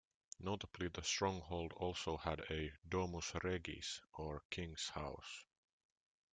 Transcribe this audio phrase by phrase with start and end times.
[0.39, 5.43] Notably, the stronghold also had a "domus regis" or king's house.